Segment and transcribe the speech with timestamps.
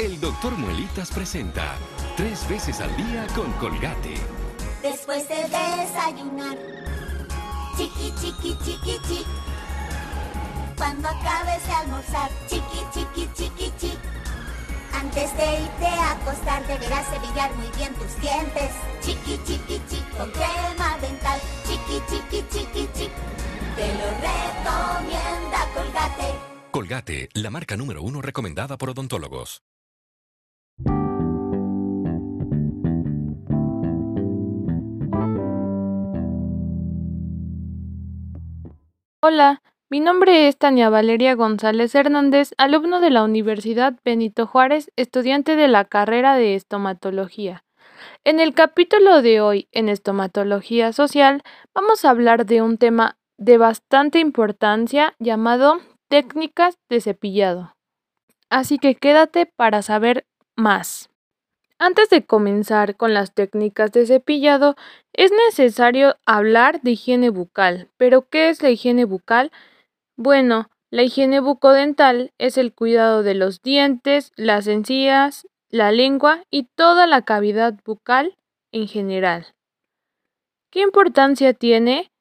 [0.00, 1.76] El doctor Muelitas presenta
[2.16, 4.14] tres veces al día con Colgate.
[4.80, 6.56] Después de desayunar,
[7.76, 9.26] chiqui, chiqui, chiqui, chiqui.
[10.78, 13.98] Cuando acabes de almorzar, chiqui, chiqui, chiqui, chiqui.
[14.94, 18.70] Antes de irte a acostar, deberás cepillar muy bien tus dientes.
[19.02, 21.38] Chiqui, chiqui, chiqui, con crema dental.
[21.66, 23.10] Chiqui, chiqui, chiqui, chiqui.
[23.76, 26.34] Te lo recomienda Colgate.
[26.70, 29.60] Colgate, la marca número uno recomendada por odontólogos.
[39.22, 39.60] Hola,
[39.90, 45.68] mi nombre es Tania Valeria González Hernández, alumno de la Universidad Benito Juárez, estudiante de
[45.68, 47.62] la carrera de estomatología.
[48.24, 51.42] En el capítulo de hoy, en estomatología social,
[51.74, 57.74] vamos a hablar de un tema de bastante importancia llamado técnicas de cepillado.
[58.48, 60.24] Así que quédate para saber
[60.56, 61.10] más.
[61.82, 64.76] Antes de comenzar con las técnicas de cepillado,
[65.14, 67.88] es necesario hablar de higiene bucal.
[67.96, 69.50] ¿Pero qué es la higiene bucal?
[70.14, 76.64] Bueno, la higiene bucodental es el cuidado de los dientes, las encías, la lengua y
[76.64, 78.36] toda la cavidad bucal
[78.72, 79.46] en general.
[80.70, 82.12] ¿Qué importancia tiene?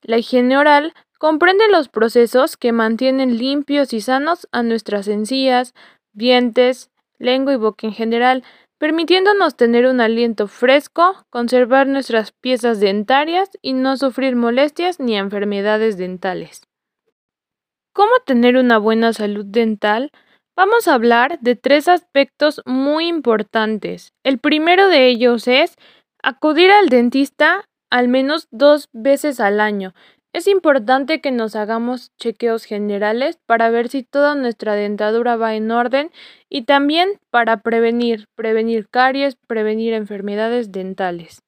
[0.00, 5.74] La higiene oral comprende los procesos que mantienen limpios y sanos a nuestras encías,
[6.12, 8.44] dientes, lengua y boca en general,
[8.78, 15.98] permitiéndonos tener un aliento fresco, conservar nuestras piezas dentarias y no sufrir molestias ni enfermedades
[15.98, 16.62] dentales.
[17.92, 20.12] ¿Cómo tener una buena salud dental?
[20.56, 24.12] Vamos a hablar de tres aspectos muy importantes.
[24.24, 25.76] El primero de ellos es
[26.22, 29.94] acudir al dentista al menos dos veces al año,
[30.32, 35.70] es importante que nos hagamos chequeos generales para ver si toda nuestra dentadura va en
[35.70, 36.10] orden
[36.48, 41.40] y también para prevenir, prevenir caries, prevenir enfermedades dentales.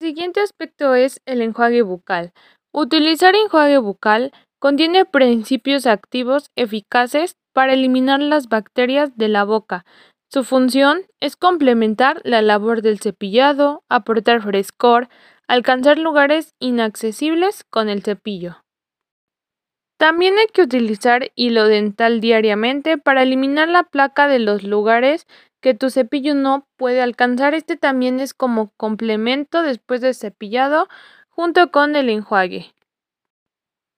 [0.00, 2.32] El siguiente aspecto es el enjuague bucal.
[2.72, 9.84] Utilizar enjuague bucal contiene principios activos eficaces para eliminar las bacterias de la boca.
[10.32, 15.08] Su función es complementar la labor del cepillado, aportar frescor,
[15.48, 18.62] alcanzar lugares inaccesibles con el cepillo.
[19.98, 25.26] También hay que utilizar hilo dental diariamente para eliminar la placa de los lugares
[25.60, 27.54] que tu cepillo no puede alcanzar.
[27.54, 30.88] Este también es como complemento después de cepillado
[31.28, 32.72] junto con el enjuague.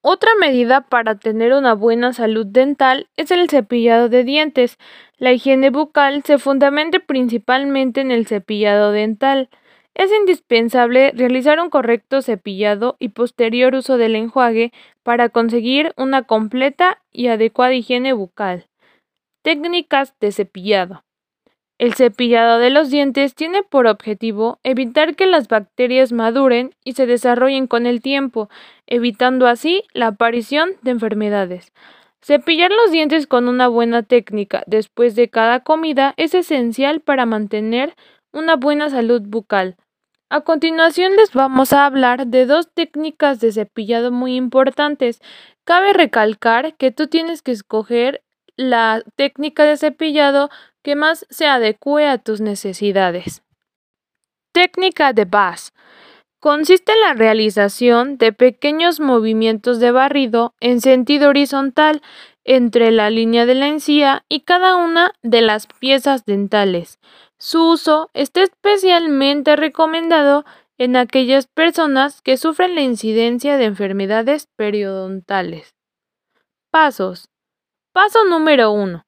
[0.03, 4.77] Otra medida para tener una buena salud dental es el cepillado de dientes.
[5.17, 9.49] La higiene bucal se fundamenta principalmente en el cepillado dental.
[9.95, 14.73] Es indispensable realizar un correcto cepillado y posterior uso del enjuague
[15.05, 18.67] para conseguir una completa y adecuada higiene bucal.
[19.43, 21.05] Técnicas de cepillado.
[21.79, 27.07] El cepillado de los dientes tiene por objetivo evitar que las bacterias maduren y se
[27.07, 28.49] desarrollen con el tiempo,
[28.87, 31.73] evitando así la aparición de enfermedades.
[32.21, 37.95] Cepillar los dientes con una buena técnica después de cada comida es esencial para mantener
[38.33, 39.77] una buena salud bucal.
[40.35, 45.23] A continuación les vamos a hablar de dos técnicas de cepillado muy importantes.
[45.63, 48.21] Cabe recalcar que tú tienes que escoger
[48.57, 50.51] la técnica de cepillado
[50.83, 53.45] que más se adecue a tus necesidades.
[54.53, 55.73] Técnica de Bass.
[56.41, 62.03] Consiste en la realización de pequeños movimientos de barrido en sentido horizontal
[62.43, 66.99] entre la línea de la encía y cada una de las piezas dentales.
[67.47, 70.47] Su uso está especialmente recomendado
[70.79, 75.75] en aquellas personas que sufren la incidencia de enfermedades periodontales.
[76.71, 77.29] Pasos.
[77.93, 79.05] Paso número 1.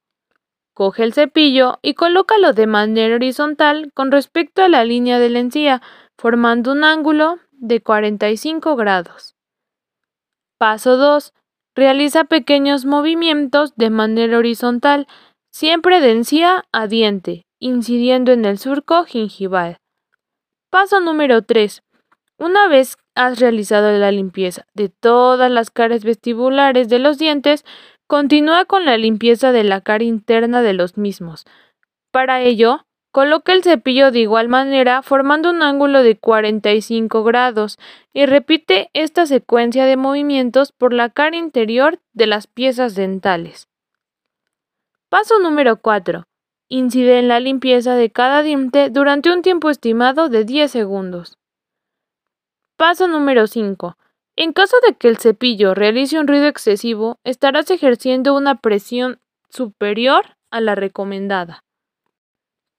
[0.74, 5.38] Coge el cepillo y colócalo de manera horizontal con respecto a la línea de la
[5.38, 5.80] encía,
[6.18, 9.34] formando un ángulo de 45 grados.
[10.58, 11.32] Paso 2.
[11.74, 15.06] Realiza pequeños movimientos de manera horizontal,
[15.50, 19.78] siempre de encía a diente, incidiendo en el surco gingival.
[20.70, 21.82] Paso número 3.
[22.38, 27.64] Una vez has realizado la limpieza de todas las caras vestibulares de los dientes,
[28.06, 31.44] continúa con la limpieza de la cara interna de los mismos.
[32.10, 37.78] Para ello, coloca el cepillo de igual manera formando un ángulo de 45 grados
[38.12, 43.68] y repite esta secuencia de movimientos por la cara interior de las piezas dentales.
[45.08, 46.26] Paso número 4.
[46.68, 51.38] Incide en la limpieza de cada diente durante un tiempo estimado de 10 segundos.
[52.76, 53.96] Paso número 5.
[54.34, 60.36] En caso de que el cepillo realice un ruido excesivo, estarás ejerciendo una presión superior
[60.50, 61.62] a la recomendada.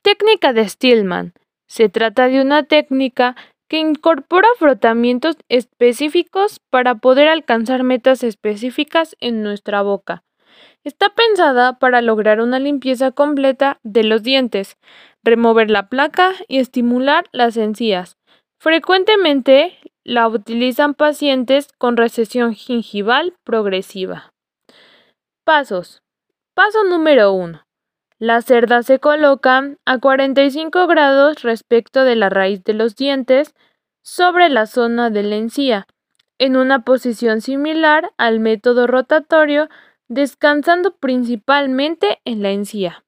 [0.03, 1.33] técnica de Stillman.
[1.67, 3.35] Se trata de una técnica
[3.69, 10.23] que incorpora frotamientos específicos para poder alcanzar metas específicas en nuestra boca.
[10.83, 14.77] Está pensada para lograr una limpieza completa de los dientes,
[15.23, 18.17] remover la placa y estimular las encías.
[18.59, 24.33] Frecuentemente la utilizan pacientes con recesión gingival progresiva.
[25.43, 26.01] Pasos.
[26.53, 27.63] Paso número 1.
[28.19, 33.53] La cerda se coloca a 45 grados respecto de la raíz de los dientes
[34.01, 35.85] sobre la zona de la encía,
[36.39, 39.69] en una posición similar al método rotatorio,
[40.07, 43.03] descansando principalmente en la encía.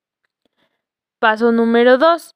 [1.20, 2.36] Paso número 2.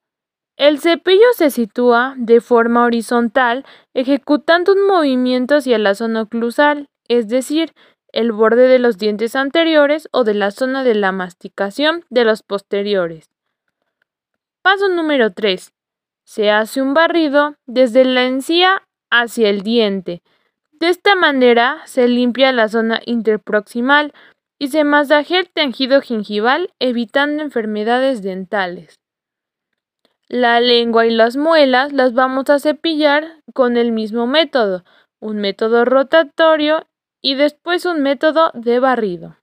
[0.55, 7.27] El cepillo se sitúa de forma horizontal ejecutando un movimiento hacia la zona oclusal, es
[7.27, 7.73] decir,
[8.11, 12.43] el borde de los dientes anteriores o de la zona de la masticación de los
[12.43, 13.31] posteriores.
[14.61, 15.73] Paso número 3.
[16.23, 20.21] Se hace un barrido desde la encía hacia el diente.
[20.73, 24.13] De esta manera se limpia la zona interproximal
[24.59, 28.99] y se masajea el tejido gingival evitando enfermedades dentales.
[30.29, 34.83] La lengua y las muelas las vamos a cepillar con el mismo método,
[35.19, 36.87] un método rotatorio
[37.21, 39.37] y después un método de barrido.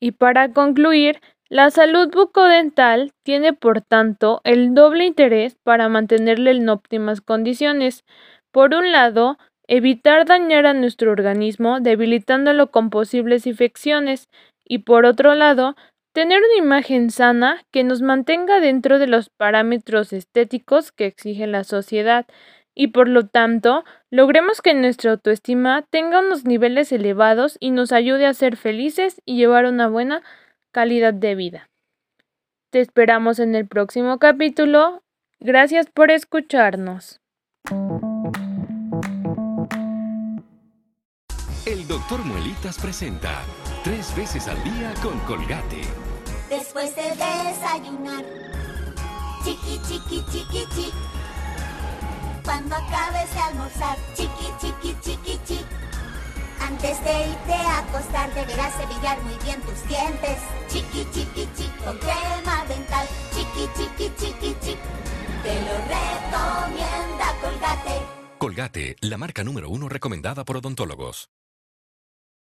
[0.00, 6.68] Y para concluir, la salud bucodental tiene por tanto el doble interés para mantenerle en
[6.68, 8.04] óptimas condiciones.
[8.52, 9.36] Por un lado,
[9.70, 14.28] evitar dañar a nuestro organismo debilitándolo con posibles infecciones
[14.64, 15.76] y por otro lado,
[16.12, 21.62] tener una imagen sana que nos mantenga dentro de los parámetros estéticos que exige la
[21.62, 22.26] sociedad
[22.74, 28.26] y por lo tanto logremos que nuestra autoestima tenga unos niveles elevados y nos ayude
[28.26, 30.22] a ser felices y llevar una buena
[30.72, 31.70] calidad de vida.
[32.70, 35.04] Te esperamos en el próximo capítulo.
[35.38, 37.20] Gracias por escucharnos.
[41.90, 43.42] Doctor Muelitas presenta
[43.82, 45.82] tres veces al día con Colgate.
[46.48, 48.24] Después de desayunar,
[49.42, 50.92] chiqui, chiqui, chiqui, chiqui
[52.44, 53.98] cuando acabes de almorzar.
[54.14, 55.64] Chiqui, chiqui, chiqui, chiqui.
[56.60, 60.38] Antes de irte a acostar deberás cepillar muy bien tus dientes.
[60.68, 63.06] Chiqui, chiqui, chiqui, con crema dental.
[63.34, 64.78] Chiqui, chiqui, chiqui, chiqui.
[65.42, 68.00] Te lo recomienda Colgate.
[68.38, 71.30] Colgate, la marca número uno recomendada por odontólogos.